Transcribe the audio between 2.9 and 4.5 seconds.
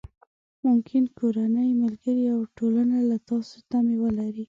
له تاسې تمې ولري.